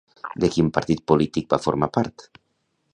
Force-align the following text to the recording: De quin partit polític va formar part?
De 0.43 0.49
quin 0.55 0.71
partit 0.77 1.05
polític 1.11 1.55
va 1.55 1.63
formar 1.67 1.91
part? 1.99 2.29